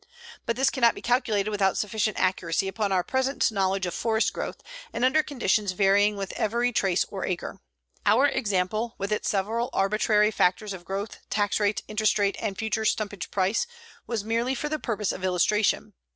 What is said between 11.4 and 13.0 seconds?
rate, interest rate, and future